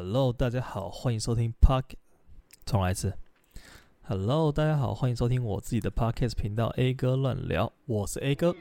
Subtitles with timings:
[0.00, 1.82] Hello，大家好，欢迎收听 Park。
[2.64, 3.12] 重来一次。
[4.02, 8.54] Hello，大家好，欢迎收听我自己的 Podcast 频道 A 哥乱聊，我是 A 哥。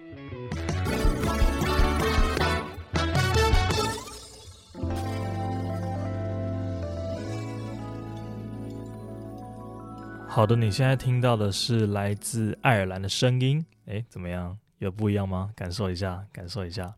[10.27, 14.57] 好的，你现在听到的是来自爱尔兰的声音，哎，怎么样？
[14.79, 15.51] 有不一样吗？
[15.55, 16.95] 感受一下，感受一下。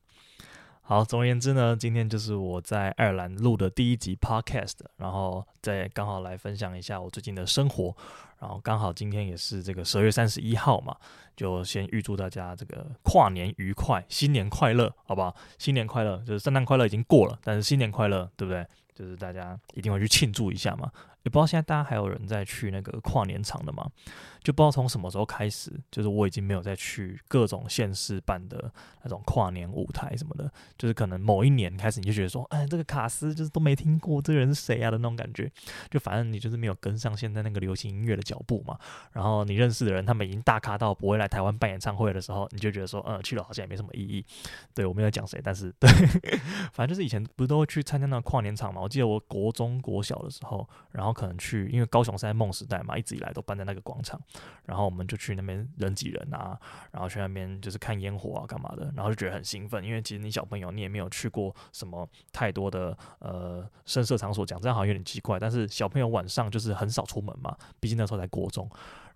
[0.90, 7.96] 好，总而言之呢，今天就是我在爱尔兰录的第一集 podcast，然后再刚好来分享一下我最近的生活，
[8.39, 10.96] 然后刚好今天也是这个十二月三十一号嘛，
[11.36, 15.36] 就先预祝大家这个跨年愉快，新年快乐，好不好？
[15.57, 18.65] 新年快乐，就是圣诞快乐已经过了，但是新年快乐，对不对？
[18.96, 20.92] 就是大家一定会去庆祝一下嘛。
[21.24, 23.89] 也不知道现在大家还有人在去那个跨年场的吗？
[24.42, 28.71] 就不知道从什么时候开始，就是我已经没有再去各种县市办的
[29.04, 30.50] 那种跨年舞台什么的。
[30.78, 35.52] 就是可能某一年开始，你就觉得说，哎，这个卡斯就是都没听过，这个人是谁啊的那种感觉。
[35.90, 38.78] 就反正你就是没有跟上现在那个流行音乐的脚步嘛。
[39.12, 44.24] 然后你认识的人，他们已经大咖到不会来台湾办演唱会的时候，你就觉得说，嗯，去了好像也没什么意义。
[44.74, 45.90] 对，我没有讲谁，但是对，
[46.74, 48.82] 反正就是以前不是都会去参加那个跨年场嘛。
[48.82, 54.20] 我记得我国中国小的时候，然后可能去，因为高雄是在梦时代嘛，一直以来都办在那个广场。
[54.66, 56.58] 然后我们就去那边人挤人啊，
[56.92, 68.70] 然后去那边就是看烟火啊，干嘛的，然后就觉得很兴奋，因为其实你小朋友你也没有去过什么太多的呃声色场所，讲这样好像有点奇怪，但是小朋友晚上就是很少出门嘛，毕竟那时候在国中。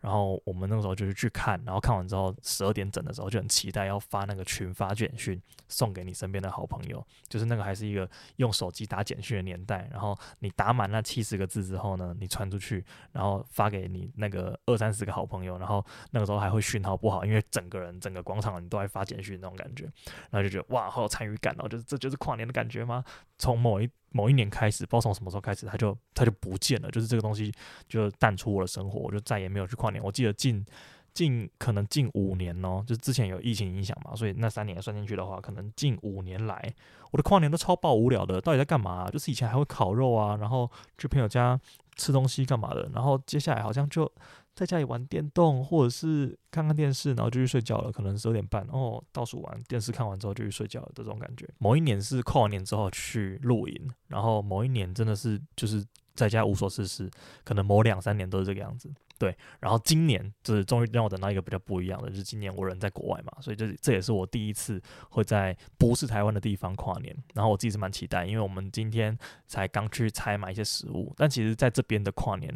[0.04, 9.90] 然后我们那个时候就是去看，然后看完之后十二点整的时候就很期待要发那个群发简讯送给你身边的好朋友，就是那个还是一个用手机打简讯的年代。
[9.90, 19.86] 然后你打满那七十个字之后呢，你传出去，然后发给你那个二三十个好朋友，然后那个时候还会讯号不好，因为整个人整个广场你都在发简讯那种感觉，
[20.30, 23.06] 然后就觉得哇，好有参与感哦，就是这就是跨年的感觉吗？
[23.38, 27.52] 从某一某一年开始，不知道从什么时候开始，它就它就不见了，就是这个东西
[27.88, 30.04] 就淡出我的生活，我就再也没有去跨年。
[30.04, 30.66] 我记得近
[31.14, 36.74] 近可能近五年哦，就是之前有疫情影响嘛，所以那三年算进去的话，可能近五年来
[37.12, 39.10] 我的跨年都超爆无聊的，到底在干嘛？
[39.10, 41.58] 就是以前还会烤肉啊，然后去朋友家
[41.96, 44.12] 吃东西干嘛的，然后接下来好像就。
[44.56, 47.92] 在家里玩电动，或者是看看电视，然后就去睡觉了。
[47.92, 51.50] 可能十二点半哦，倒数完电视看完之后就去睡觉了这种感觉。
[51.58, 57.10] 某一年是跨完年之后去露营，然后某一年真的是就是在家无所事事，
[57.44, 58.94] 可能某两三年都是这个样子。
[59.24, 67.16] 对，然后今年就是终于让我等到一个比较不一样的，就是今年我人在国外嘛，所以这这也是我第一次会在不是台湾的地方跨年。
[67.34, 69.18] 然后我自己是蛮期待，因为我们今天
[69.48, 72.54] 才刚去采买一些食物，但其实在这边的跨年。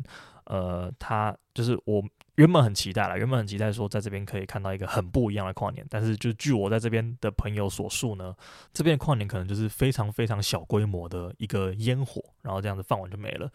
[0.49, 2.01] 呃，他就是我
[2.35, 8.33] 原本很期待了，原本很期待说在这边可以看到一个很不一样的跨年，但是就据我在这边的朋友所述呢，
[8.71, 13.51] 这边的跨年可能就是非常非常小规模的一个烟火，然后这样子放完就没了。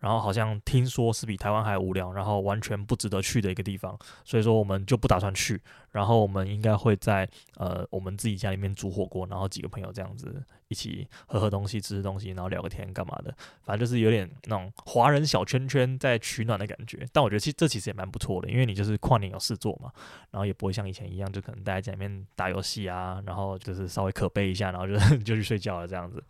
[0.00, 5.58] 然后好像听说是比台湾还无聊，然后完全不值得去的一个地方，所以说我们就不打算去。
[5.92, 17.06] 然后我们应该会在呃我们自己家里面煮火锅，然后几个朋友这样子一起喝喝东西、吃吃东西，然后聊个天干嘛的，反正就是有点那种华人小圈圈在取暖的感觉。
[17.10, 19.90] 但我觉得其实这其实也蛮不错的，因为你就是跨年有事做嘛，
[20.30, 26.22] 然后也不会像以前一样就可能待在里面打游戏啊，然后就是稍微可悲一下，然后就 就去睡觉了这样子。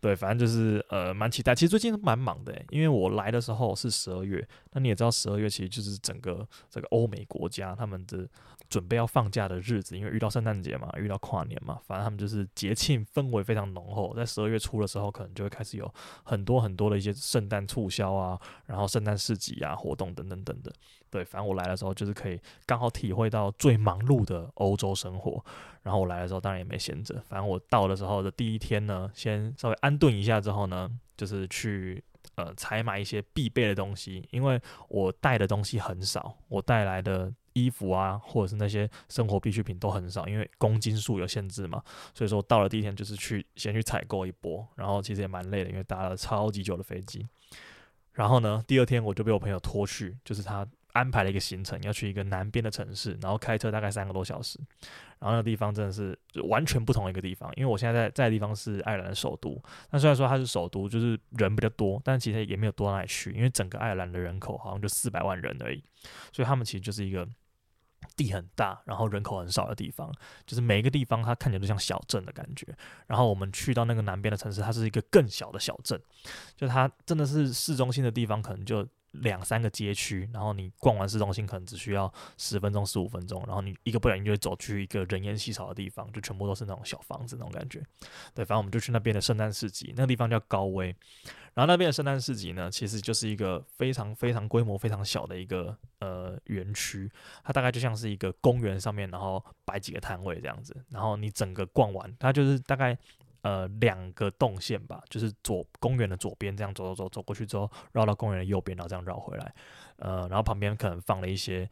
[0.00, 1.54] 对，反正就是呃蛮期待。
[1.60, 8.26] 其实最近蛮忙的，因为我来的时候是十二月，那你也知道十二月其实就是整个这个欧美国家他们的
[8.70, 14.14] 准备要放假的日子，因为遇到圣诞节嘛，遇到跨年嘛，反正他们就是节庆氛围非常浓厚。
[14.16, 20.72] 在十二月初的时候，可能就会开始有很多很多的一些圣诞促销啊，然后圣诞市集啊活动等等等等。
[21.10, 25.44] 对，反正我来的时候就是可以刚好体会到最忙碌的欧洲生活。
[25.82, 30.90] 然后我来的时候当然也没闲着，反正我到的时候的第一天呢，先稍微安顿一下之后呢，
[31.20, 32.02] 就是去。
[32.36, 41.82] 呃，采买一些必备的东西，因为我带的东西很少，我带来的衣服啊，或者是那些生活必需品都很少，因为公斤数有限制嘛，
[42.14, 47.26] 所以说到了第一天就是去先去采购一波，然后其实也蛮累的，因为搭了超级久的飞机，
[48.12, 50.66] 然后呢，第二天我就被我朋友拖去，就是他。
[50.92, 54.58] 安排了一个行程，要去一个南边的城市，然后开车大概三个多小时，
[55.18, 57.50] 然后那个地方真的是就完全不同的一个地方。
[57.56, 65.82] 因为我现在在在的地方是爱尔兰的首都，那虽然说它是首都，就是人比较多，但其实也没有多到哪里去，因为整个爱尔兰的人口好像就四百万人而已，
[66.32, 67.28] 所以他们其实就是一个
[68.16, 70.12] 地很大，然后人口很少的地方，
[70.46, 72.66] 就是每一个地方它看起来都像小镇的感觉。
[73.06, 76.00] 然后我们去到那个南边的城市，它是一个更小的小镇，
[76.56, 78.86] 就它真的是市中心的地方，可能就。
[79.12, 87.82] 两三个街区，然后你逛完市中心可能只需要十分钟、十五分钟，然后你一个不小心就会走去一个人烟稀少的地方，就全部都是那种小房子那种感觉。
[88.34, 90.94] 对，反正我们就去那边的圣诞市集，那个地方叫高威。
[91.52, 97.10] 然后那边的圣诞市集呢，其实就是一个非常非常规模非常小的一个呃园区，
[97.42, 102.96] 它大概就像是一个公园上面，然后摆几个摊位这样子，然后你整个逛完，它就是大概
[103.42, 109.54] 呃两个动线吧，就是左公园的左边这样走走走走过去之后，绕到公园的右边，然后这样绕回来，
[109.96, 111.68] 呃，然后旁边可能放了一些。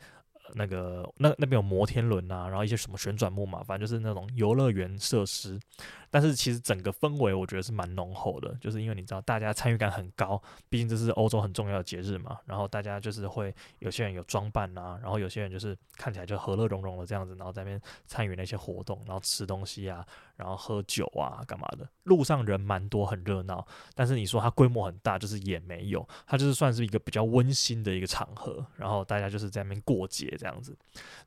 [0.55, 5.61] 那个那那边有摩天轮啊，然后一些什么旋转木马，反正就是那种游乐园设施。
[6.11, 12.39] 但是其实整个氛围我觉得是蛮浓厚的，就是因为你知道大家参与感很高，毕竟这是欧洲很重要的节日嘛。
[12.47, 20.05] 然后大家就是会有些人有装扮啊，然后有些人就是看起来就和乐融融的这样子，然后在那边参与那些活动，然后吃东西啊，
[20.37, 21.89] 然后喝酒啊，干嘛的。
[22.05, 23.67] 路上人蛮多，很热闹。
[23.95, 28.65] 但是你说它规模很大，就是也没有，它就是算是一个比较温馨的一个场合。
[28.77, 30.77] 然后大家就是在那边过节这样子，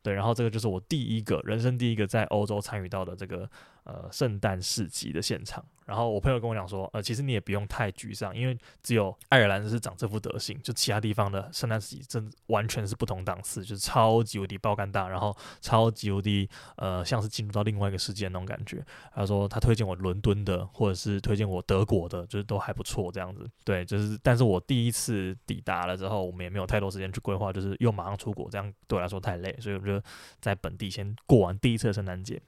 [0.01, 0.13] 对。
[0.13, 3.49] 然后这个就是我第一个人生第一个在欧洲参与到的这个。
[3.83, 16.47] 呃，圣诞市集的现场，然后我朋友跟我讲说，呃，其实你也不用太沮丧，因为只有爱尔兰是长这副德行，就其他地方的圣诞市集真完全是不同档次，就是超级无敌爆肝大，然后超级无敌
[16.77, 18.85] 呃，像是进入到另外一个世界那种感觉。
[19.15, 23.49] 他说他推荐我伦敦的，或者是推荐我德国的，就是都还不错这样子。
[23.63, 29.99] 对，就是但是我第一次抵达了之后，我们也没有太多时间去规划，就是又马上出国，这样对我来说太累，所以我就
[30.39, 32.39] 在本地先过完第一次的圣诞节。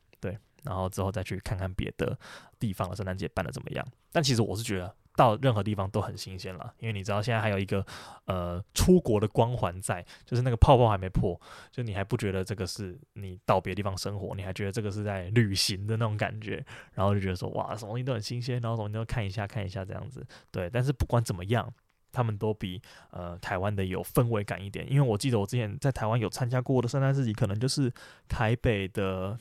[0.63, 2.17] 然后之后再去看看别的
[2.59, 3.87] 地方的圣诞节办得怎么样。
[4.11, 7.85] 但其实我是觉得到任何地方都很新鲜了，因为你知道现在还有一个
[8.25, 11.39] 呃出国的光环在，就是那个泡泡还没破，
[11.71, 20.25] 就你还不觉得这个是你到别的地方生活，你还觉得这个是在旅行的那种感觉，然后就觉得说哇，什么东西都很新鲜，然后什么都看一下看一下这样子。
[20.51, 21.71] 对，但是不管怎么样，
[22.11, 22.81] 他们都比
[23.11, 27.91] 呃台湾的有氛围感一点，因为我记得我之前在台湾有参加过的圣诞市集，可能就是
[28.27, 29.37] 台北的。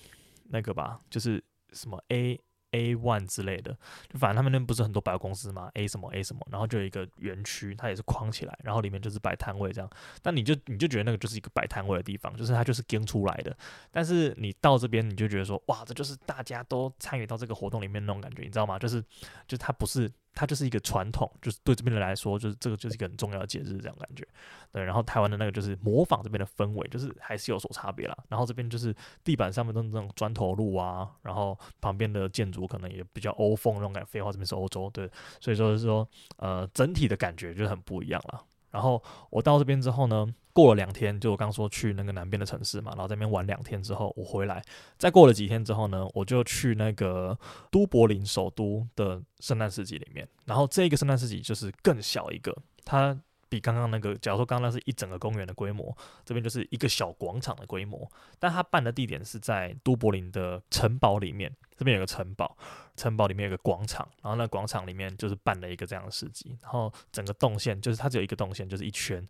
[0.53, 2.41] 那个吧，就是什么 A
[2.71, 3.77] A One 之类的，
[4.09, 9.91] 就反正他们那边不是很多百货公司嘛，A 什么 A 什么，然后就有一个园区，它也是框起来，然后里面就是摆摊位这样。
[10.23, 13.55] 但你就你就觉得那个就是一个摆摊位的地方，就是它就是跟出来的。
[13.91, 18.79] 但是你到这边，你就觉得说，哇，这就是大家都参与到这个活动里面那种感觉，你知道吗？
[18.79, 19.05] 就是，
[19.47, 20.11] 就它不是。
[20.35, 24.27] 它就是一个传统，就是对这边人来说，就是这个就是一个很重要的节日，这样感觉。
[24.73, 28.17] 对，然后台湾的那个就是模仿这边的氛围，就是还是有所差别啦。
[28.29, 34.09] 然后这边就是地板上面都是那种砖头路啊，然后旁边的建筑可能也比较欧风那种感觉。
[34.09, 38.43] 废话，这边是欧洲，对，所以说是说，呃，整体的感觉就很不一样了。
[38.73, 44.65] 然后我到这边之后呢，过了两天，就我刚说去那个南边的城市嘛，然后在那边玩两天之后，我回来，
[44.99, 47.39] 再过了几天之后呢，我就去那个
[47.71, 50.27] 都柏林首都的圣诞市集里面。
[50.47, 53.17] 然后这个圣诞市集就是更小一个，它
[53.53, 55.95] 比刚刚那个，假如说刚刚那是一整个公园的规模，
[56.25, 58.11] 这边就是一个小广场的规模。
[58.39, 62.57] 但它办的地点是在都柏林的城堡里面，这边有个城堡。
[62.97, 69.27] 城堡里面有个广场，然后那广场里面就是办了一个这样的市集，然后整个动线就是它只有一个动线，就是一圈，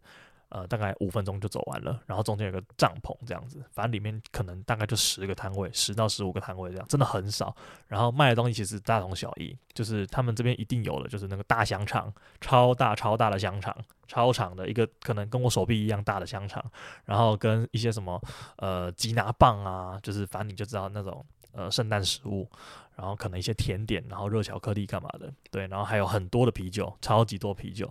[0.54, 7.56] 呃，大概五分钟就走完了，然后中间有个帐篷这样子，反正里面可能大概就十个摊位，十到十五个摊位这样，真的很少。
[7.88, 13.74] 然后卖的东西其实大同小异，就是他们这边一定有的，就是那个大香肠，超大超大的香肠，
[14.06, 16.62] 超长的一个，可能跟我手臂一样大的香肠，
[17.06, 18.20] 然后跟一些什么
[18.56, 22.46] 呃吉拿棒啊，就是反正你就知道那种呃圣诞食物。
[22.94, 27.90] 然后可能一些甜点，然后热巧克力干嘛的，对，然后还有很多的啤酒，超级多啤酒。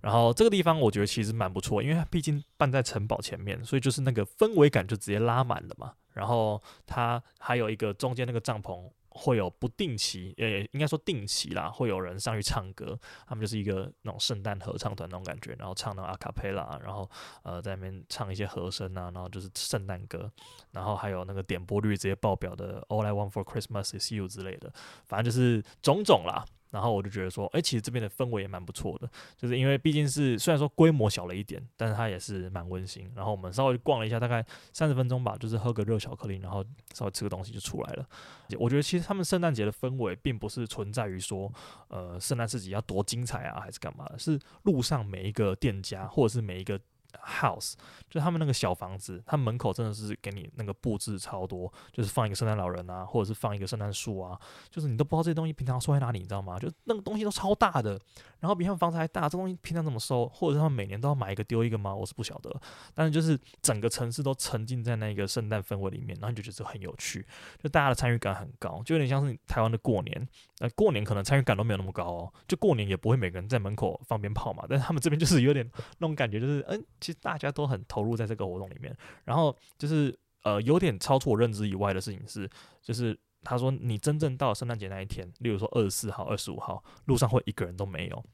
[0.00, 5.92] 然后这个地方我觉得其实蛮不错，因为它毕竟办在城堡前面，所以就是那个氛围感就直接拉满了嘛。
[6.12, 8.90] 然后它还有一个中间那个帐篷。
[9.10, 12.96] 会有不定期，呃，应该说定期啦，会有人上去唱歌。
[13.26, 17.10] 他们就是一个那种圣诞合唱团那种感觉，然后唱那种阿卡贝拉，然后
[17.42, 20.30] 呃在那边唱一些和声啊，然后就是圣诞歌，
[20.70, 24.72] 然后还有那个点播率直接爆表的 All I Want for Christmas is You 之类的，
[25.06, 26.44] 反正就是种种啦。
[26.70, 33.10] 然后我就觉得说，哎，其实这边的氛围也蛮不错的，就是因为毕竟是虽然说规模小了一点，但是它也是蛮温馨。
[33.14, 38.06] 然后我们稍微逛了一下，大概三十分钟吧，就是喝个热巧克力，然后稍微吃个东西就出来了。
[38.58, 41.52] 我觉得其实他们圣诞节的氛围并不是存在于说，
[41.88, 46.78] 呃，圣诞市集要多精彩啊，还是干嘛的，是路上每一个店家或者是每一个。
[47.24, 47.74] House
[48.10, 54.38] 就他们那个小房子，他门口真的是给你那个布置超多，就是放一个圣诞老人啊，或者是放一个圣诞树啊，
[54.70, 56.58] 就是你都不知道这些东西平常收在哪里，你知道吗？
[56.58, 57.98] 就那个东西都超大的，
[58.40, 60.26] 然后比他们房子还大，这东西平常怎么收？
[60.28, 61.94] 或者是他们每年都要买一个丢一个吗？
[61.94, 62.54] 我是不晓得。
[62.94, 67.26] 但是就是整个城市都沉浸在那个圣诞氛围里面，然后你就觉得很有趣，
[67.62, 70.28] 就大家的参与感很高，就有点像是台湾的过年。
[70.60, 76.84] 呃，过年可能参与感都没有那么高哦，就过年也不会每个人在门口放鞭炮嘛，但是他们这边就是有点那种感觉，就是嗯。
[77.00, 82.48] 其实大家都很投入在这个活动里面，然后就是呃有点超出我认知以外的事情是，
[82.82, 88.24] 就是他说你真正到圣诞节那一天，例如说二十四号、二十五号，路上会一个人都没有，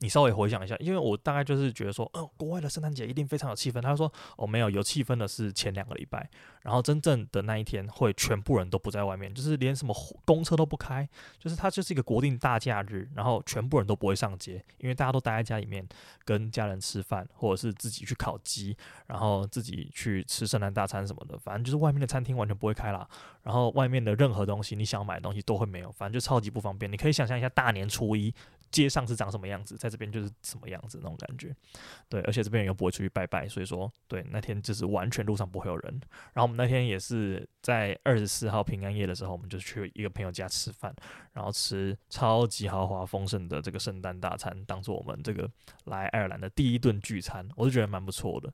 [0.00, 3.80] 你稍微回想一下，因为我大概就是觉得说，哦，国外的圣诞节一定非常有气氛。
[3.82, 6.28] 他说，哦，没有，有气氛的是前两个礼拜，
[6.62, 11.06] 然后真正的那一天会全部人都不在外面，就是连什么公车都不开，
[11.38, 15.86] 就是它就是一个国定大假日，然后全部人都不会上街，因为大家都待在家里面
[16.24, 18.74] 跟家人吃饭，或者是自己去烤鸡，
[19.06, 23.06] 然后自己去吃圣诞大餐什么的，反正就是外面的餐厅完全不会开啦，
[23.42, 26.90] 然后外面的任何东西你想买的东西都会没有，反正就超级不方便。
[26.90, 28.34] 你可以想象一下大年初一。
[28.70, 31.54] 街上是长什么样子，在这边就是什么样子那种感觉，
[32.08, 36.00] 对，而且这边人又不会出去拜拜，所以说，对，那天就是完全路上不会有人。
[36.32, 40.94] 然后我们那天也是在二十四号平安夜的时候，我们就去一个朋友家吃饭，
[41.32, 45.50] 然后吃超级豪华丰盛的这个圣诞大餐，当做我们这个
[45.84, 48.52] 来爱尔兰的第一顿聚餐，我就觉得蛮不错的。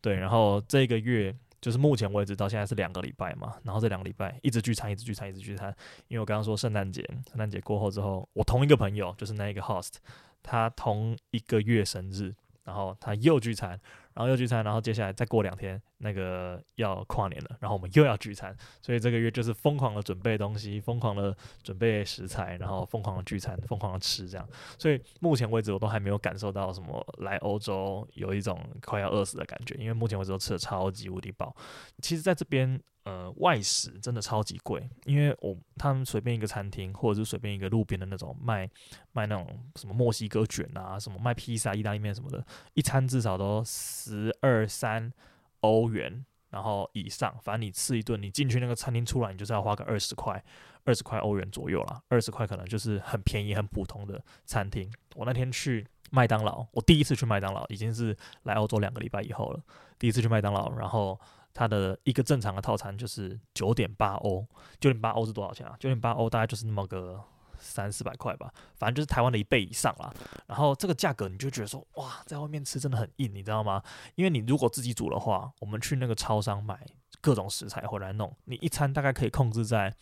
[0.00, 1.34] 对，然后这个月。
[1.60, 5.74] 就是目前为止到现在是两个礼拜嘛，然后这两个礼拜一直聚餐，一直聚餐，一直聚餐。
[6.08, 9.94] 因为我刚刚说圣诞节，圣诞节过后之后，我同一个朋友就是那一个 host，
[10.42, 12.34] 他同一个月生日，
[12.64, 13.80] 然后他又聚餐。
[14.18, 21.32] 然后又聚餐，然后接下来再过两天，那个要跨年了，然后我们又要聚餐，所以这个月就是疯狂的准备东西，疯狂的
[21.62, 24.44] 准备食材，然后疯狂的聚餐，疯狂的吃这样。
[24.76, 31.54] 所以目前为止我都还没有感受到什么来欧洲有一种快要饿死的感觉，因为目前为止都吃的超级无敌饱。
[32.02, 32.82] 其实在这边。
[33.04, 38.68] 呃，外食真的超级贵，因为我他们随便一个餐厅，或者是随便一个路边的那种卖
[39.12, 39.46] 卖那种
[39.76, 42.44] 什么墨西哥卷啊，什么卖披萨、意大利面什么的，
[42.74, 43.64] 一餐至少都
[44.08, 45.12] 十二三
[45.60, 47.36] 欧元，然后以上。
[47.42, 50.42] 反正你吃一顿，你进去那个餐厅出来，你就是要花个二十块，
[50.84, 52.02] 二十块欧元左右啦。
[52.08, 54.90] 二十块可能就是很便宜、很普通的餐厅。
[55.14, 59.60] 我那天去麦当劳，我第一次去麦当劳，已经是来欧洲两个礼拜以后了。
[59.98, 61.18] 第一次去麦当劳，然后。
[61.54, 64.46] 它的一个正常的套餐就是九点八欧，
[64.78, 65.74] 九点八欧是多少钱啊？
[65.80, 67.20] 九点八欧大概就是那么个
[67.60, 70.12] 三四百块吧，反正就是台湾的一倍以上啦。
[70.46, 73.82] 然后这个价格你就觉得说，哇，在外面吃真的很硬，你知道吗？
[74.14, 76.86] 因为你如果自己煮的话，我们去那个超商买
[77.20, 79.94] 各种食材回来弄，你一餐大概可以控制在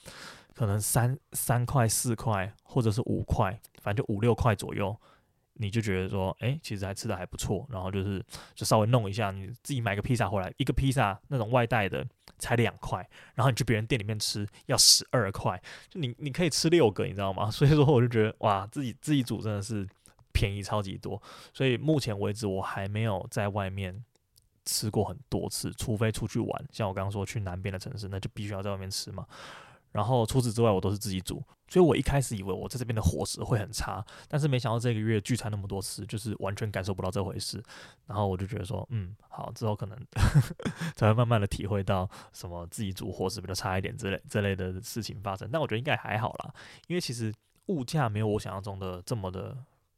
[0.54, 4.96] 可能三三块、四块，或者是五块，反正就五六块左右。
[5.58, 12.06] 你就觉得说，哎、其实还吃的还不错，然后就是就稍微弄一下，你自己买个披萨回来，一个披萨那种外带的
[12.38, 17.48] 才两块，然后你去别人店里面吃要十二块，就你你可以吃六个，你知道吗？
[17.52, 19.86] 所以说我就觉得哇，自己自己煮真的是
[20.32, 21.20] 便宜超级多，
[21.54, 24.04] 所以目前为止我还没有在外面
[24.66, 29.26] 吃过很多次，除非出去玩，像我刚刚说去南边的城市，那就必须要在外面吃嘛。
[29.96, 37.62] 然后除此之外，我都是自己煮，所以我一开始以为我在这边的伙食会很差，但是没想到这个月聚餐那么多次，就是完全感受不到这回事。
[38.06, 39.98] 然后我就觉得说，嗯，好，之后可能
[40.94, 45.48] 才会慢慢的体会到什么自己煮伙食比较差一点之类之类的事情发生。
[45.50, 46.54] 但我觉得应该还好啦，
[46.88, 47.32] 因为其实
[47.66, 49.56] 物价没有我想象中的这么的。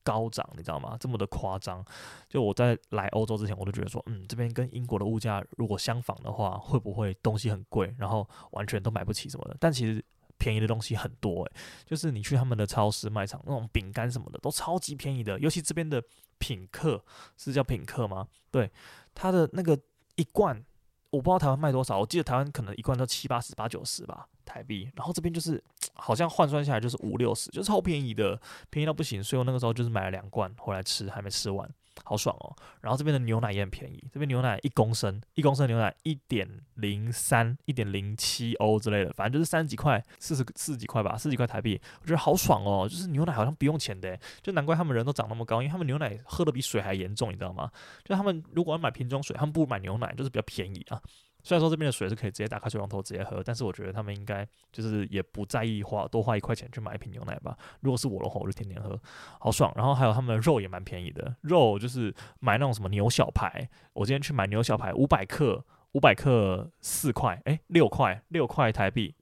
[0.09, 0.97] 高涨，你知道吗？
[0.99, 1.85] 这么的夸张。
[2.31, 9.57] 就我在来欧洲之前，我都觉得说，嗯，这边跟英国的物价如果相仿的话，会不会东西很贵，然后完全都买不起什么的？
[9.61, 10.03] 但其实
[10.39, 11.53] 便宜的东西很多，诶，
[11.85, 15.39] 就是你去他们的超市卖场，那种饼干什么的都超级便宜的。
[15.41, 16.03] 尤其这边的
[16.39, 17.05] 品客
[17.37, 18.27] 是叫品客吗？
[18.51, 18.71] 对，
[19.15, 19.79] 它的那个
[20.17, 20.65] 一罐，
[21.11, 24.27] 我不知道台湾卖多少，我记得台湾可能一罐都七八十、八九十吧。
[24.49, 25.63] 台币，然后这边就是
[25.95, 28.41] 好像换算下来就是五六十，就是超便宜的，
[28.71, 29.23] 便宜到不行。
[29.23, 31.69] 所以我那个时候就是买了两罐回来吃，还没吃完，
[32.05, 32.57] 好爽哦。
[32.81, 42.89] 然后这边的牛奶也很便宜，这边牛奶一公升，一公升牛奶一点零三、一点零七欧之类的，反正就是三十几块、四十四十几块吧，四十几块台币，我觉得好爽哦。
[42.89, 47.71] 就是牛奶好像不用钱的，就难怪他们人都长那么高，因为他们牛奶喝的比水还严重，你知道吗？
[48.05, 51.03] 就他们如果要买瓶装水，他们不如买牛奶，就是比较便宜啊。
[51.43, 57.57] 虽然说这边的水是可以直接打开水龙头直接喝，但是我觉得他们应该就是也不在意花多花一块钱去买一瓶牛奶吧。
[57.81, 59.01] 如果是我的话，我就天天喝，
[59.41, 59.73] 好爽。
[59.77, 69.15] 然后还有他们的肉也蛮便宜的，肉就是买那种什么牛小排，我今天去买牛小排，五百克，五百克四块，诶，六块，六块台币，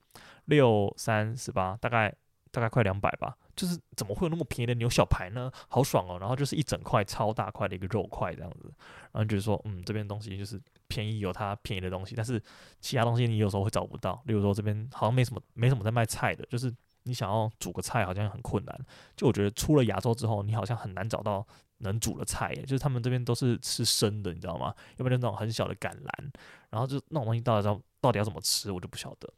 [0.47, 2.15] 六三十八，大概
[2.51, 3.37] 大概快两百吧。
[3.57, 5.51] 就是怎么会有那么便宜的牛小排呢？
[5.69, 6.19] 好爽哦！
[6.21, 8.71] 然后就是一整块超大块的一个肉块这样子，
[9.13, 12.41] 然后就是说，嗯，这边东西就是便宜有它便宜的东西，但是
[12.81, 14.23] 其他东西你有时候会找不到。
[14.27, 16.71] 例如说这边好像没什么没什么在卖菜的，就是
[17.05, 18.79] 你想要煮个菜好像很困难。
[19.17, 21.47] 就我觉得出了亚洲之后，你好像很难找到
[21.79, 24.75] 能煮的菜，就是他们这边都是吃生的，你知道吗？
[24.99, 26.31] 要不然就那种很小的橄榄，
[26.69, 29.33] 然后就那种东西到底要到底要怎么吃，我就不晓得。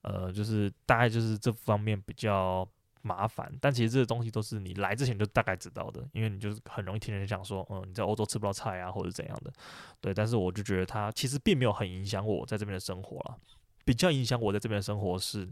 [0.00, 2.66] 呃，就是大概就是这方面比较。
[3.02, 9.52] 麻烦，但其实这些东西都是你来之前就大概知道的，因为你就是很容易听人讲说，嗯，你在欧洲吃不到菜啊，或者怎样的，
[10.00, 10.12] 对。
[10.12, 13.38] 但是我就觉得它其实并没有很影响我在这边的生活了，
[13.84, 15.48] 比较影响我在这边的生活是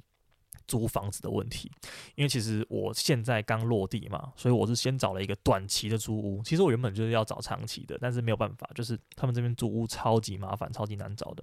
[0.67, 1.71] 租房子的问题，
[2.15, 6.43] 因为其实我现在刚落地嘛，所以我是先找了一个短期的租屋。
[6.43, 11.43] 其实我原本就是要找长期的，但是没有办法，就是他们这边租屋超级麻烦，超级难找的，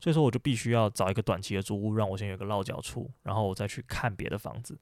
[0.00, 4.78] 所以说我就必须要找一个短期的租屋，让我先有个落脚处，然后我再去看别的房子。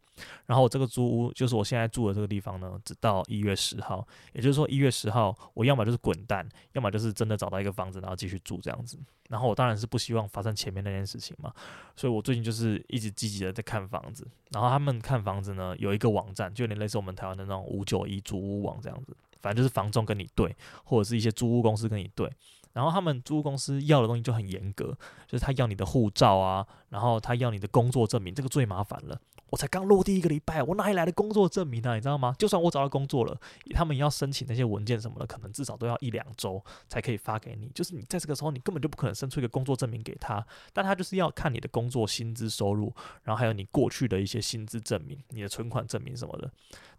[0.47, 8.99] 然后我这个租屋就是我现在住的这个地方呢，直到一月十号，也就是说一月十号我要么就是滚蛋，要么就是真的找到一个房子，然后继续住这样子。
[9.31, 11.51] 然后我当然是不希望发生前面那件事情嘛，
[11.97, 14.27] 所以我最近就是一直积极的在看房子。
[14.51, 20.55] 然后他们看房子呢，有一个网站，就有点类似我们台湾的那种五九一租屋网这样子，反正就是房东跟你对，
[20.85, 22.31] 或者是一些租屋公司跟你对。
[22.73, 29.21] 然后他们租屋公司要的东西就很严格，就是他要你的护照啊，然后他要你的工作证明，这个最麻烦了。
[29.55, 31.95] 我才刚落地一个礼拜，我哪里来的工作证明呢？
[31.95, 32.35] 你知道吗？
[32.37, 33.41] 就算我找到工作了，
[33.73, 37.71] 他们也要申请那些文件什么的，可能至少都要一两周才可以发给你。
[37.73, 42.93] 就是你在这个时候，你根本就不可能生出一个工作证明给他，但他就是要看你的工作薪资收入，
[43.23, 46.51] 然后还有你过去的一些薪资证明、你的存款证明什么的。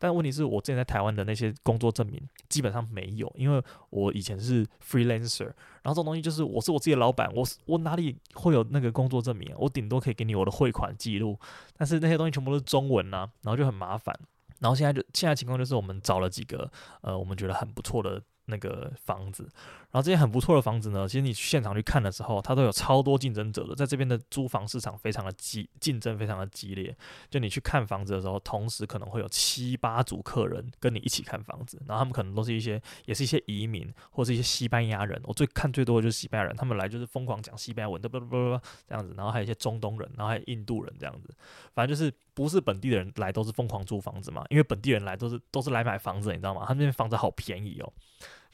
[0.05, 5.45] 但问题是我之前在台湾的那些工作证明基本上没有，因为我以前是 freelancer。
[5.81, 9.51] 然后这种东西就是我是我自己的老板，我我哪里会有那个工作证明？
[9.57, 11.39] 我顶多可以给你我的汇款记录，
[11.75, 14.15] 但是那些东西全部都是中文呐，然后就很麻烦。
[14.59, 16.71] 然后现在就现在情况就是我们找了几个
[17.01, 18.21] 呃，我们觉得很不错的。
[18.47, 19.43] 那个房子，
[19.91, 26.95] 然后这些很不错的房子呢，其实你去现场去看的时候，它都有超多竞争者的，在这边的租房市场非常的激，竞争非常的激烈。
[27.29, 35.19] 就你去看房子的时候，同时可能会有七八组客人跟你一起看房子，然后他们可能都是一些，也是一些移民或是一些西班牙人。
[35.23, 41.33] 我最看最多的就是西班牙人，他们来就是疯狂讲西班牙文，嘚啵嘚啵啵这样子，然后还有一些中东人，然后还有印度人这样子，
[41.73, 46.61] 反正就是不是本地的人来都是疯狂租房子嘛，因为本地人来都是都是来买房子，你知道吗？
[46.67, 47.91] 他们那边房子好便宜哦。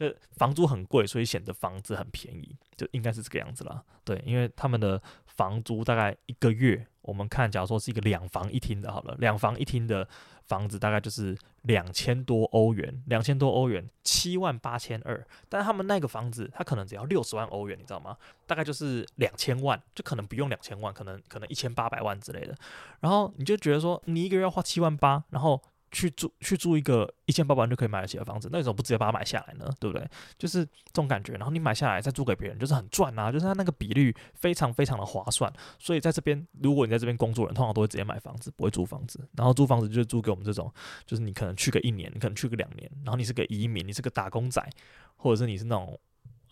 [0.02, 3.84] 就房租很贵，所以显得房子很便宜，就应该是这个样子啦。
[4.04, 10.08] 对，因为他们的房租大概一个月，我们看，假如说是一个两房一厅的，好了，两房一厅的
[10.48, 15.24] 房子大概就是两千多欧元，两千多欧元，七万八千二。
[15.48, 18.18] 但他们那个房子，它可能只要六十万欧元，你知道吗？
[18.48, 22.56] 大概就是两千万，就可能不用两千万，可能可能一千八百万之类的。
[23.02, 25.62] 然后你就觉得说，你一个月要花七万八，然后。
[25.92, 29.70] 去住去住一个一千八百万就可以买得起的房子，那你怎么不直接把它买下来呢？
[29.80, 30.08] 对不对？
[30.38, 31.34] 就是这种感觉。
[31.34, 33.32] 然后你买下来再租给别人，就是很赚啊！
[33.32, 35.52] 就是它那个比率非常非常的划算。
[35.78, 39.28] 所以在这边，如果你在这边工作人，通常都会直接买房子，不会租房子。
[39.36, 40.72] 然后租房子就是租给我们这种，
[41.06, 44.66] 就是你可能去个一年，你可能去个两年，然后你是个移民，你是个打工仔，
[45.18, 46.00] 或者是你是那种。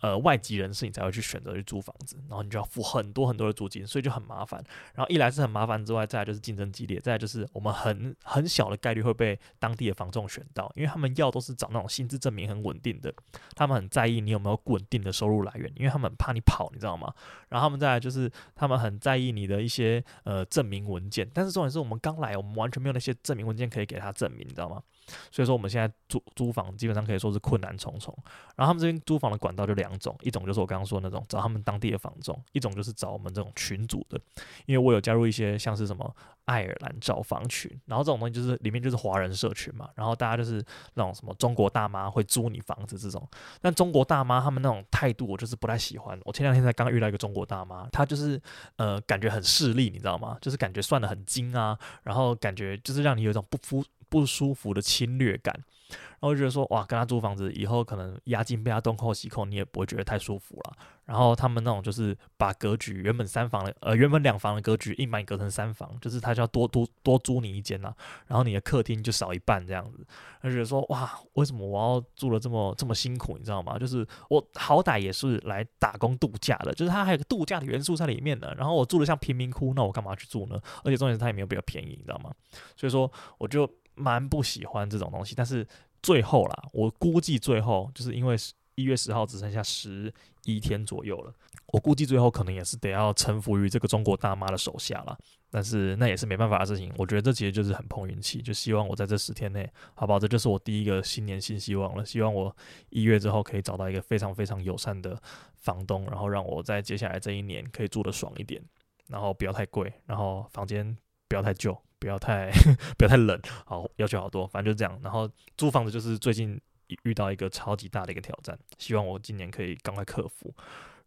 [0.00, 4.62] 呃，外籍人士你才会去选择去租房子，然后你就要付很多很多的租金，所以就很麻烦。
[4.94, 13.12] 然后一来是很麻烦之外，再来就是竞争激烈，再来就是我们很很小的概率会被当地的房仲选到，因为他们要都是找那种薪资证明很稳定的，
[13.54, 17.12] 他们很在意你有没有稳定的收入来源，因为他们怕你跑，你知道吗？
[17.48, 24.82] 然后他们再来就是他们很在意你的一些呃证明文件，但是重点是我们刚来，我们完全没有那些证明文件可以给他证明，你知道吗？
[25.30, 28.16] 所以说我们现在租租房基本上可以说是困难重重。
[28.56, 34.20] 然后他们这边租房的管道就两种，一种就是我刚刚说的那种找他们当地的房仲，一种就是找我们这种群组的。
[34.66, 43.26] 因为我有加入一些像是什么爱尔兰找房群，然后这种东西就是里面就是华人社群嘛，然后大家就是那种什么中国大妈会租你房子这种。
[43.60, 46.18] 但中国大妈他们那种态度我就是不太喜欢。
[46.24, 48.40] 我前两天才刚遇到一个中国大妈，她就是
[48.76, 50.36] 呃感觉很势利，你知道吗？
[50.40, 53.84] 就是感觉算得很精啊，然后感觉就是让你有一种不服。
[54.10, 55.54] 不舒服的侵略感，
[55.88, 60.76] 然后就觉得说哇，跟他租房子以后可能押金被他东扣西扣，你也不会觉得太舒服了。
[61.06, 67.92] 然后他们那种就是把格局原本三房的呃原本两房的格局硬把你隔成三房，就是他就要多多多租你一间呐，
[68.28, 70.06] 然后你的客厅就少一半这样子。
[70.42, 73.36] 就觉得说哇，为什么我要住的这么这么辛苦？
[73.36, 73.76] 你知道吗？
[73.76, 78.54] 就是我好歹也是来打工度假的，就是他还有个度假的元素在里面呢。
[78.56, 80.60] 然后我住的像贫民窟，那我干嘛去住呢？
[80.84, 82.30] 而且重点是他也没有比较便宜，你知道吗？
[82.76, 83.68] 所以说我就。
[84.00, 85.66] 蛮不喜欢这种东西，但是
[86.02, 88.36] 最后啦，我估计最后就是因为
[88.74, 90.12] 一月十号只剩下十
[90.44, 91.34] 一天左右了，
[91.66, 95.18] 我估计最后可能也是得要臣服于这个中国大妈的手下了。
[95.52, 100.18] 但是那也是没办法的事情，我觉得这其实就是很碰运气，就希望我在这十天内，好不好？
[100.18, 102.56] 这就是我第一个新年新希望了，希望我
[102.88, 105.20] 一月之后可以找到一个非常非常友善的
[105.56, 108.62] 房东，然后让我在接下来这一年可以住得爽一点，
[109.08, 110.96] 然后不要太贵，然后房间
[111.28, 111.76] 不要太旧。
[112.00, 112.50] 不要太
[112.98, 114.98] 不要太冷，好，要求好多，反正就这样。
[115.04, 116.60] 然后租房子就是最近
[117.04, 120.52] 遇到一个超级大的一个挑战，希望我今年可以赶快克服。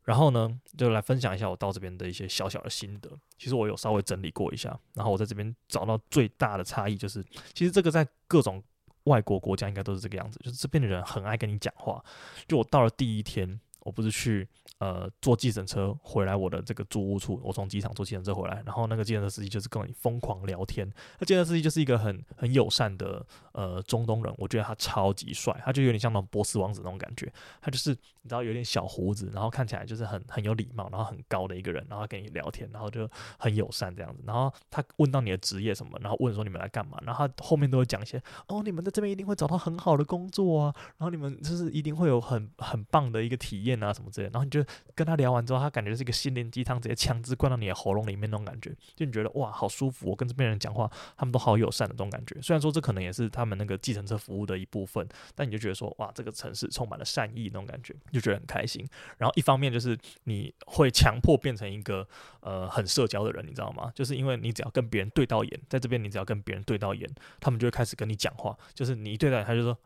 [0.03, 3.09] 然后呢，就来分享一下我到这边的一些小小的心得。
[3.37, 7.21] 其实我有稍微整理过一下，然后我在这边找到最大的差异就是，
[7.53, 8.63] 其实这个在各种
[9.05, 12.03] 外国国家应该都是这个样子，就是这边的人很爱跟你讲话。
[12.47, 13.59] 就我到了第一天。
[13.85, 14.47] 我不是去
[14.83, 20.85] 呃坐计程车回来我的这个租屋处，我从机场坐计程车回来，然后那个计程车司机就是跟你疯狂聊天。
[21.19, 27.31] 那计程车司机就是一个很很友善的呃中东人，我觉得他超级帅，他就有点像那种波斯王子那种感觉。
[27.61, 34.21] 他就是你知道有点小胡子，然后看起来就是很很有礼貌，然后很高的一个人，然后跟你聊天，然后就很友善这样子。
[34.25, 44.29] 然后他问到你的职业什么，然后问说你们来干嘛，然后他后面都会讲一些哦，你们在这边一定会找到很好的工作啊，然后你们就是一定会有很很棒的一个体验啊什么之类。
[44.33, 44.63] 然后你就
[44.95, 52.39] 跟他聊完之后，他感觉是一个心灵鸡汤，直接强制灌到你的喉咙里面那种感觉，就你觉得哇好舒服，我跟这边人讲话，他们都好友善的这种感觉。
[52.41, 58.87] 虽然说这可能也是他们那个计程车服务的一部分，但你就觉得说哇这个城市充满了善意那种感觉，就觉得很开心。
[59.17, 62.07] 然后一方面就是你会强迫变成一个
[62.41, 63.91] 呃很社交的人，你知道吗？
[63.95, 67.09] 就是因为你只要跟别人对到眼，在这边你只要跟别人对到眼，
[67.39, 68.55] 他们就会开始跟你讲话。
[68.73, 69.77] 就是你一对到眼，他就说。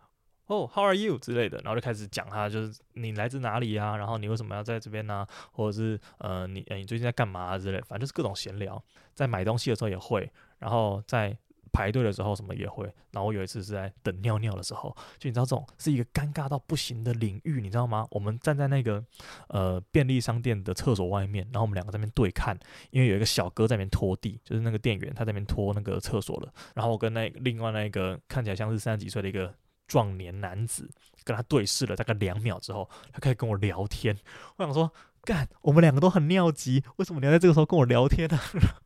[0.47, 8.81] 哦、，How are you 之类的，然后就开始讲他就是你来自哪里啊，然后你为什么要在这边呢、或者是呃你呃你最近在干嘛之类，反正就是各种闲聊。
[9.13, 11.35] 在买东西的时候也会，然后在
[11.73, 12.85] 排队的时候什么也会。
[13.11, 18.07] 然后我有一次是在等尿尿的时候，就你知道这种是一个尴尬到不行的领域，你知道吗？
[18.11, 19.03] 我们站在那个
[19.49, 22.57] 呃便利商店的厕所外面，然后我们两个在那边对看，
[22.91, 26.53] 因为有一个小哥在那边拖地，就是那个店员他在那边拖那个厕所了。
[26.75, 29.53] 然后我跟那另外那个看起来像是三十几岁的一个。
[29.87, 30.89] 壮年男子
[31.23, 34.15] 跟他对视了大概两秒之后，他开始跟我聊天。
[34.57, 34.91] 我想说，
[35.23, 38.39] 干，我们两个都很尿急，为什么你要在这个时候跟我聊天呢？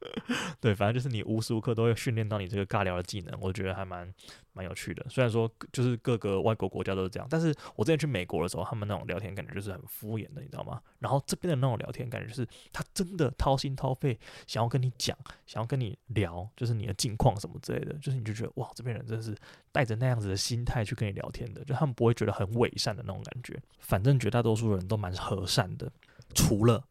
[0.60, 4.12] 对，反正就是你无时无刻都会训练到你这个尬聊的技能，我觉得还蛮
[4.54, 5.06] 蛮有趣的。
[5.10, 10.82] 虽然说就是各个外国国家都是这样，但是我之前去美国的时候，他们那种聊天感觉就是很敷衍的，你知道吗？
[11.00, 19.36] 然后这边的那种聊天感觉就是他真的掏心掏肺想要跟你讲，想要跟你聊，就是你的近况什么之类的，就是你就觉得哇，这边人真的是
[19.72, 23.60] 带着那样子的心态去跟你聊天的，就他们不会觉得很伪善的那种感觉。
[23.80, 25.92] 反正绝大多数人都蛮和善的。
[26.34, 26.84] 除了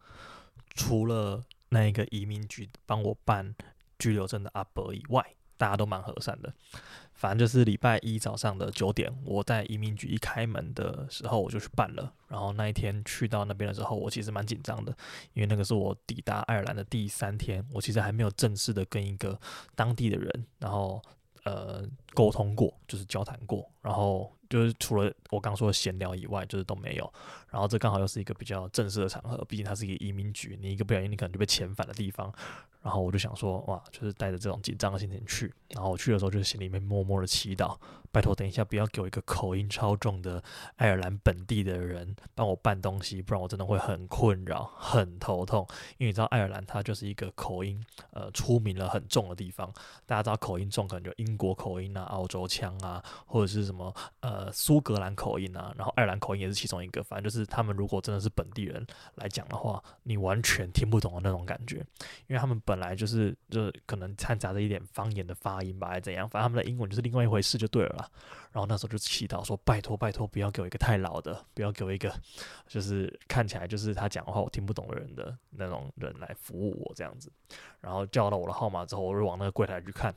[0.75, 3.55] 除了那一个移民局帮我办
[3.99, 5.25] 居留证的阿伯以外，
[5.57, 6.53] 大家都蛮和善的。
[7.21, 12.11] 反正就是礼拜一早上的九点，我在移民局一开门的时候，我就去办了。
[12.27, 14.97] 然后那一天去到那边的时候，我其实蛮紧张的，
[15.35, 19.39] 因为那个是我抵达爱尔兰的第三天，我其实还没有正式的跟一个
[19.75, 21.03] 当地的人，然后
[21.45, 24.31] 呃沟通过，就是交谈过，然后。
[24.51, 27.13] 就是除了我刚说的闲聊以外，就是都没有。
[27.51, 32.35] 然后这刚好又是一个比较正式的场合，毕竟它是一个移民局，你一个不小心，你可能就被遣返的地方。
[32.83, 35.55] 然后我就想说，哇，就是带着这种紧张的心情去。
[35.69, 37.77] 然后我去的时候，就是心里面默默的祈祷。
[38.11, 40.43] 拜托，等一下不要给我一个口音超重的
[40.77, 45.65] 爱尔兰本地的人帮我办东西，不然我真的会很困扰、很头痛。
[45.99, 47.81] 因为你知道，爱尔兰它就是一个口音
[48.13, 49.73] 呃出名了很重的地方。
[50.07, 57.03] 大家知道口音重，可能就英国口音啊、澳洲腔啊，或者是什么呃苏格兰口音啊，然后爱尔兰口音也是其中一个。
[57.05, 61.77] 反正就是他们如果真的是本地人来讲的话，你完全听不懂的那种感觉，
[62.27, 66.29] 因为他们本来就是就可能掺杂着一点方言的发音吧，还怎样？
[66.29, 68.11] 反正他们的英文就是另外一回事，就对了。
[68.53, 72.13] 然后那时候就祈祷说：“拜托，拜托，不要给我一个太老的，不要给我一个
[72.67, 77.31] 就是看起来就是他讲的话我听不懂的人的那种人来服务我这样子。”
[77.81, 80.13] 然后叫到我的号码之后，我就往那个柜台去看，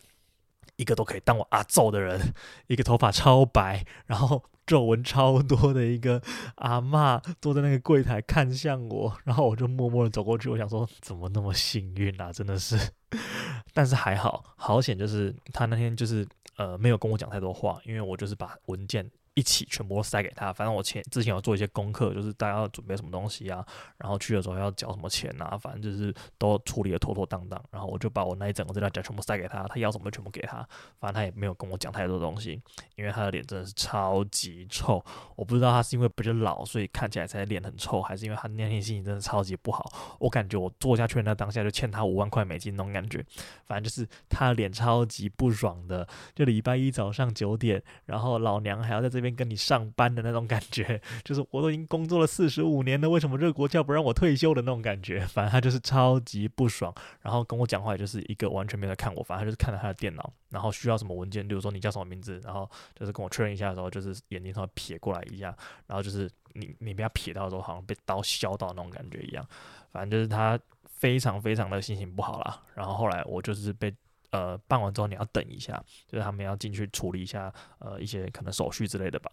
[0.75, 2.33] 一个都可以当我阿揍的人，
[2.67, 6.21] 一个头发超白，然后皱纹超多的一个
[6.55, 12.77] 阿嬷坐在那个柜台看向我，然后我就默默的走过去，我想说怎么那么幸运啊，真的是。
[13.73, 16.27] 但是还好，好险就是他那天就是。
[16.55, 19.09] 呃，没有跟我讲太多话，因为我就是把文件。
[19.35, 23.65] 一起全部都塞给他，反正我前之前有做一些功课，就是大家要准备什么东西啊，
[23.97, 27.59] 然后去的时候要缴什么钱啊，反正就是都处理得妥妥当当。
[27.71, 30.57] 然后我就把我那一整个资料夹全部塞给他，他要什么全部给他。
[30.99, 32.61] 反正他也没有跟我讲太多东西，
[32.95, 35.03] 因为他的脸真的是超级臭。
[35.35, 39.91] 我不知道他是因为比较老，所以看起来才脸很臭，还是因为他那天心情真的超级不好。
[40.19, 43.25] 我感觉我做下去那当下就欠他五万块美金那种感觉。
[43.65, 49.22] 反正就是他的脸超级不爽的，就礼拜一早上九点，然后老娘还要在这。
[49.23, 55.21] 边跟你上班的那种感觉， 就是我都已经工作了四十五年了，为什么这个国家不让我退休的那种感觉？
[55.33, 65.55] 反正他就是超级不爽，然后跟我讲话也就是一个完全没在看我，反正他就是看着他的电脑，然后需要什么文件，比如说你叫什么名字，然后就是跟我确认一下的时候，就是眼睛稍微瞥过来一下，
[65.87, 69.47] 然后就是你你被他瞥到的时候，好像被刀削到那种感觉一样，
[69.91, 72.61] 反正就是他非常非常的心情不好啦。
[72.75, 73.93] 然后后来我就是被。
[74.33, 79.31] 呃，办完之后你要等一下，就是他们要进去处理一下，呃，一些可能手续之类的吧。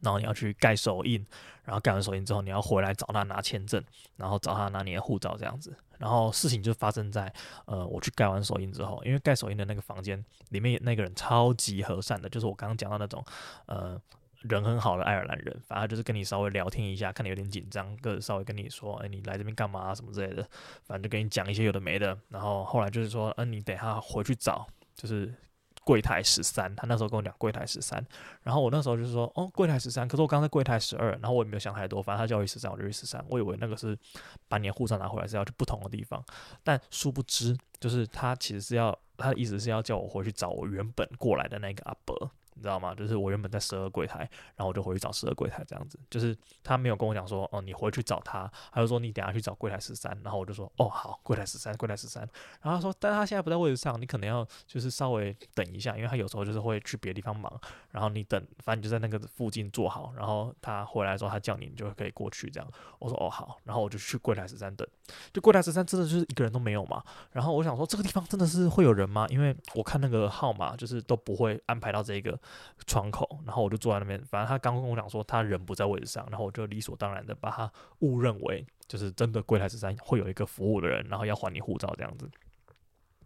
[0.00, 1.22] 然后你要去盖手印，
[1.62, 3.84] 然后盖完手印之后，你要回来找他拿签证，
[4.16, 5.76] 然后找他拿你的护照这样子。
[5.98, 7.30] 然后事情就发生在，
[7.66, 13.22] 呃，我去盖完手印之后，因为盖手印的那个房间里面那个人超级和善的，就是我刚刚讲到那种，
[13.66, 14.00] 呃。
[14.40, 20.42] 人很好的爱尔兰人，反正就是跟你稍微聊天一下，看你有点紧张，个稍微跟你说，哎，你来这边干嘛啊，什么之类的，
[20.84, 22.16] 反正就跟你讲一些有的没的。
[22.28, 25.34] 然后后来就是说，嗯，你等下回去找，就是。
[25.82, 28.04] 柜台十三，他那时候跟我讲柜台十三，
[28.42, 33.98] 然后我那时候就是说，哦，柜台十三，可是我刚在柜台十二，然后我也没有想太多，反正他叫我去十三，我就去十三，我以为那个是
[34.46, 36.22] 把你的护照拿回来是要去不同的地方，
[36.62, 42.30] 但殊不知，就是他其实是要，他的意思是要叫我回去找我原本过来的那个阿伯。
[42.60, 42.94] 你知道吗？
[42.94, 44.18] 就是我原本在十二柜台，
[44.54, 45.98] 然后我就回去找十二柜台这样子。
[46.10, 50.14] 就是他没有跟我讲说，哦，你回去找他，他就说你等下去找柜台十三。
[50.22, 52.22] 然后我就说，哦，好，柜台十三，柜台十三。
[52.60, 57.50] 然后他说，但他现在不在位置上，你可能要就是稍微等一下，因为他有时候就是会去别的地方忙。
[57.90, 60.12] 然后你等，反正你就在那个附近坐好。
[60.14, 62.70] 然后他回来的时候，他叫你，你就可以过去这样。
[62.98, 63.56] 我说，哦，好。
[63.64, 64.86] 然后我就去柜台十三等。
[65.32, 67.02] 就柜台十三真的就是一个人都没有嘛。
[67.32, 69.26] 然后我想说，这个地方真的是会有人吗？
[69.30, 72.38] 因为我看那个号码就是都不会安排到这个
[72.86, 73.40] 窗口。
[73.44, 82.30] 然后我就坐在那边，反正他刚跟我讲说他人不在位置上，然后我就理所当然的把他误认为就是真的柜台十三会有一个服务的人，然后要还你护照这样子。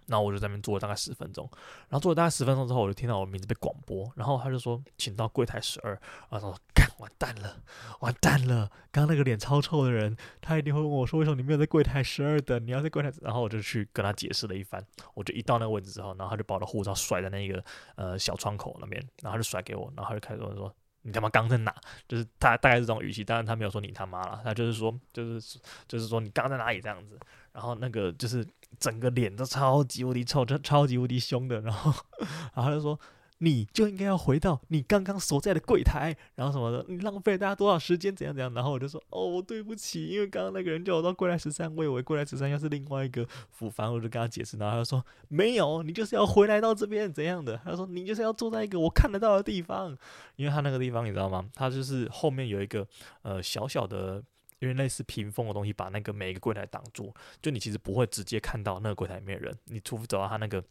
[0.06, 1.48] 然后我就在那边坐了大概十分钟，
[1.88, 5.92] 然后坐了大概十分钟之后，我就听到我名字被广播，然后他就说请到柜台十二，
[6.30, 7.62] 然后说干完蛋了，
[8.00, 17.64] 完蛋了，刚刚那个脸超臭的人，他一定会问我说为什么你没有在柜台十二等，你要在柜台，然后我就去跟他解释了一番，我就一到那个位置之后，然后他就把我的护照甩在那个
[17.96, 20.74] 呃小窗口那边，然后他就甩给我，然后他就开始问说。
[21.06, 21.74] 你他妈刚在哪？
[22.08, 27.20] 就是他大概是这种语气，当然他没有说你他妈了，他就是说，就是就是说你刚在哪里这样子。
[27.52, 28.42] 然后那个就是
[28.78, 31.60] 整个脸都超级无敌臭，就超级无敌凶的。
[31.60, 31.92] 然后，
[32.54, 32.98] 然后他就说。
[33.38, 38.54] 你就应该要回到你刚刚所在的柜台，然后什么的，你浪费大家多少时间，怎样怎样。
[38.54, 47.60] 然后我就说，哦，对不起，因为刚刚那个人叫我到柜台十三，我以为柜台十三要是另外一个府，房我就跟他解释，然后他就说，没有，你就是要回来到这边怎样的。
[47.64, 49.94] 他说，你就是要坐在一个我看得到的地方，
[50.36, 51.44] 因为他那个地方你知道吗？
[51.54, 52.86] 他就是后面有一个
[53.22, 54.22] 呃小小的，
[54.64, 60.64] 因为类似屏风的东西，把那个每一个柜台挡住，就你其实不会直接看到那个柜台里面的人，你除非走到他那个。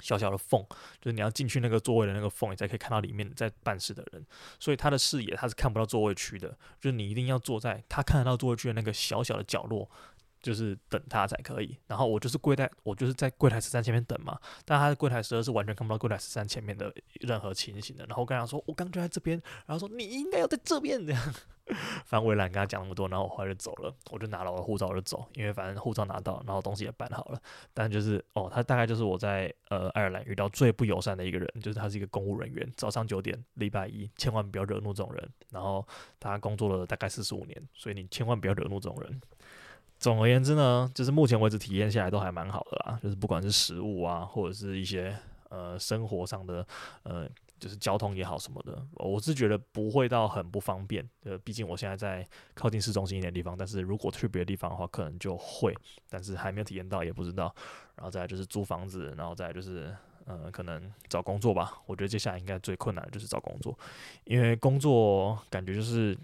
[0.00, 0.64] 小小的缝，
[1.00, 4.24] 就是你要进去那个座位的那个缝，你才可以看到里面在办事的人。
[4.58, 6.48] 所以他的视野他是看不到座位区的，
[6.80, 9.90] 就是你一定要坐在他看得到座位区的那个小小的角落，
[10.42, 11.76] 就是等他才可以。
[11.86, 14.38] 然后我就是柜台，我就是在柜台十三前面等嘛。
[14.64, 18.04] 但他的柜台十二是完全看不到柜台十三前面的任何情形的。
[18.06, 21.34] 然后我跟他说，我刚就在这边，然后说你应该要在这边 这样。
[22.04, 27.40] 反正我也懒跟他讲那么多，然后我后来就走了，我就拿了我的护照我就走，因为反正护照拿到，然后东西也办好了。
[27.72, 35.30] 但就是哦，他大概就是我在呃爱尔兰遇到最不友善的一个人，就是他是一个公务人员，早上九点，礼拜一，千万不要惹怒这种人。
[35.50, 35.86] 然后
[36.18, 39.20] 他工作了大概四十五年，所以你千万不要惹怒这种人。
[40.00, 45.16] 总而言之呢，就是目前为止体验下来都还蛮好的啦，就是不管是食物啊，或者是一些
[45.50, 46.66] 呃生活上的
[47.04, 47.28] 呃。
[47.60, 51.06] 就是交通也好什么的，我是觉得不会到很不方便。
[51.24, 55.76] 呃，毕竟我现在在靠近市中心一点地方，但是如果去别的地方的话，可能就会，
[56.08, 57.54] 但是还没有体验到，也不知道。
[57.96, 61.74] 然后再就是租房子，然后再就是，呃，可能找工作吧。
[61.84, 63.78] 我觉得接下来应该最困难的就是找工作，
[64.24, 66.16] 因为工作感觉就是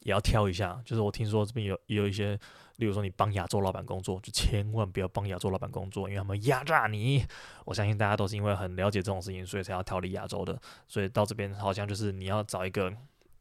[0.00, 0.80] 也要挑一下。
[0.84, 2.38] 就是我听说这边有也有一些。
[2.78, 7.26] 例如说，你帮亚洲老板工作，就千万不要帮亚洲老板工作，因为他们压榨你。
[7.64, 10.56] 我相信大家都是因为很了解这种事情，所以才要逃离亚洲的。
[10.86, 12.94] 所以到这边好像就是你要找一个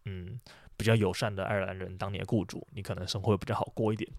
[0.06, 0.41] 嗯
[0.76, 4.10] 比较友善的爱尔兰人当你的雇主，你可能生活会比较好过一点。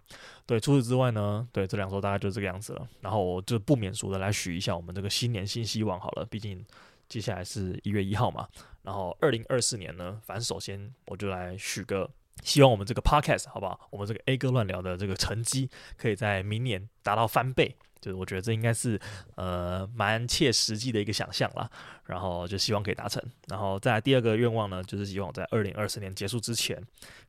[0.46, 2.88] 对，除此之外呢，对这两周大概就这个样子了。
[3.00, 6.64] 然后我就不免俗的来许一下我们这个新年新希望好了，毕竟
[7.08, 8.46] 接下来是一月一号嘛。
[8.82, 12.08] 然后二零二四年呢，反正首先我就来许个。
[12.42, 13.88] 希望我们这个 podcast 好不好？
[13.90, 17.76] 我们这个 A 哥乱聊的这个成绩，可以在明年达到翻倍。
[18.00, 18.96] 就是我觉得这应该是
[19.34, 21.68] 呃蛮切实际的一个想象啦，
[22.04, 23.20] 然后就希望可以达成。
[23.48, 26.80] 然后再来第二个愿望呢，就是希望在二零二四年结束之前，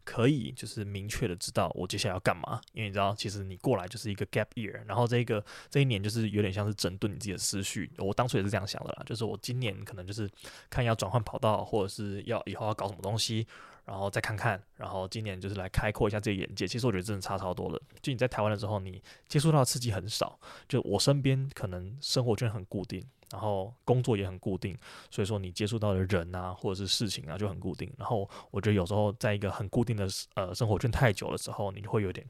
[0.03, 2.61] 可以就是明确的知道我接下来要干嘛。
[2.73, 7.91] 因为你知道，其实你过来就是一个 gap year，然后这个这一年就是有点像是整顿你自己的思绪。
[7.97, 10.29] 我当初也是这样想的啦，就是我今年可能就是
[10.69, 13.47] 看要转换跑道，或者是要以后要搞什么东西。
[13.89, 16.67] 然后再看看，然后今年就是来开阔一下自己眼界。
[16.67, 17.81] 其实我觉得真的差超多了。
[18.03, 20.39] 就你在台湾的时候，你接触到的刺激很少。
[20.67, 23.03] 就我身边可能生活圈很固定。
[23.31, 24.77] 然后工作也很固定，
[25.09, 27.91] 所以说你接触到的人啊，或者是事情啊，就很固定。
[27.97, 32.25] 然后我觉得有时候在一个很固定的呃生活圈太久的时候，你会有点，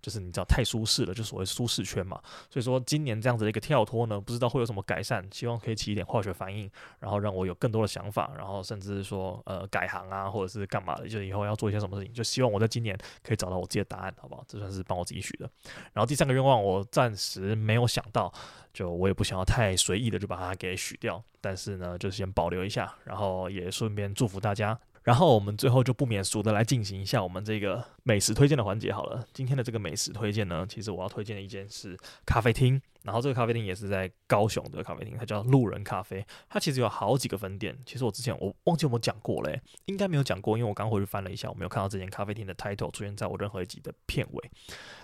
[0.00, 2.20] 就是你知道太舒适了，就所谓舒适圈嘛。
[2.50, 14.44] 所以说今年这样子的一个跳脱呢，不知道会有什么改善，希望可以起一点化学反应，然后让我有更多的想法，然后甚至说呃改行啊，或者是干嘛的，就以后要做一些什么事情，就希望我在今年可以找到我自己的答案，好不好？
[14.46, 15.50] 这算是帮我自己许的。
[15.92, 18.32] 然后第三个愿望，我暂时没有想到。
[18.74, 24.78] 就我也不想要太随意的就把它给许掉，但是呢，就先保留一下，然后也顺便祝福大家。
[25.04, 29.26] 然后我们最后就不免俗的来进行一下我们这个美食推荐的环节好了。
[29.32, 36.22] 今天的这个美食推荐呢，其实我要推荐的一间是咖啡厅，然后这个咖啡厅也是在高雄的咖啡厅，它叫路人咖啡。
[36.50, 44.50] 它其实有好几个分店，其实我之前我忘记有没有讲过嘞，应该没有讲过，因为我刚回去翻了一下，我没有看到这间咖啡厅的 title 出现在我任何一集的片尾。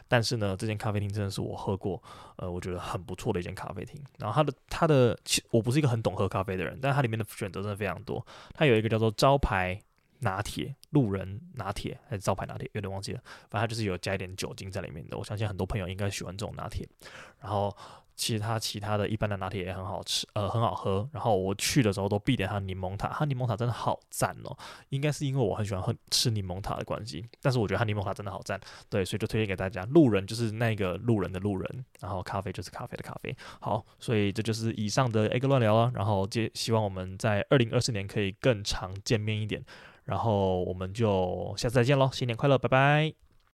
[0.07, 2.03] 但是呢，这间咖啡厅真的是我喝过，
[2.37, 3.99] 呃，我觉得很不错的一间咖啡厅。
[4.19, 8.27] 然后它的它的，其我不是一个很懂喝咖啡的人，但它里面的选择真的非常多。
[8.53, 9.81] 它有一个叫做招牌。
[10.21, 13.21] 拿铁，路人拿铁还是招牌拿铁，有点忘记了。
[13.51, 15.19] 反正它就是有加一点酒精在里面的。
[15.19, 16.89] 我相信很多朋友应该喜欢这种拿铁。
[17.41, 17.75] 然后
[18.15, 21.09] 其他其他的一般的拿铁也很好吃，呃，很好喝。
[21.11, 24.55] 然后我去的时候都必点它柠檬塔，它柠檬塔真的好赞哦。
[24.91, 29.87] 应该是因为我很喜欢喝吃柠檬塔的关系，但是我觉得它柠檬塔真的好赞，对，所以就推荐给大家。
[29.87, 33.35] 路人就是那个路人的路人，然后咖啡就是咖啡的咖啡。
[33.59, 35.91] 好，所以这就是以上的 A 哥乱聊了。
[35.95, 39.65] 然后接希望我们在二零二四年可以更常见面一点。
[40.11, 43.30] 然后我们就下次再见喽，新年快乐，拜拜。